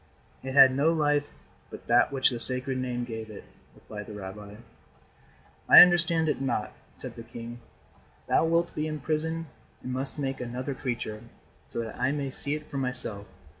[0.41, 1.27] "It had no life
[1.69, 3.43] but that which the Sacred Name gave it,"
[3.75, 4.55] replied the rabbi.
[5.69, 7.59] "I understand it not," said the king.
[8.27, 9.45] "Thou wilt be imprisoned
[9.83, 11.21] and must make another creature,
[11.67, 13.27] so that I may see it for myself.